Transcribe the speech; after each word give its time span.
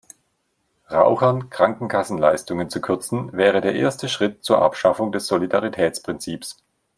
Rauchern 0.89 1.51
Krankenkassenleistungen 1.51 2.71
zu 2.71 2.81
kürzen, 2.81 3.31
wäre 3.33 3.61
der 3.61 3.75
erste 3.75 4.09
Schritt 4.09 4.43
zur 4.43 4.59
Abschaffung 4.59 5.11
des 5.11 5.27
Solidaritätsprinzips. 5.27 6.57